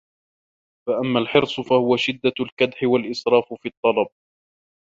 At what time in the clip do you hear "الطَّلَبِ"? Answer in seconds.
3.69-4.07